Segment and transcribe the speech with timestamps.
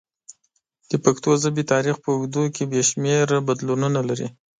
[0.89, 4.27] د پښتو ژبې تاریخ په اوږدو کې بې شمېره بدلونونه لري.